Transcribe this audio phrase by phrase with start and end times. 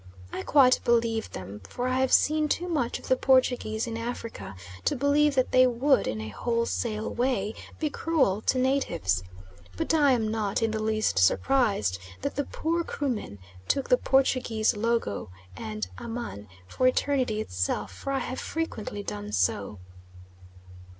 [0.33, 4.55] I quite believe them, for I have seen too much of the Portuguese in Africa
[4.85, 9.21] to believe that they would, in a wholesale way, be cruel to natives.
[9.77, 13.37] But I am not in the least surprised that the poor Krumen
[13.67, 19.77] took the Portuguese logo and amanha for Eternity itself, for I have frequently done so.